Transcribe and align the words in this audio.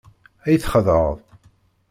Ad 0.47 0.51
yi-txedεeḍ. 0.51 1.15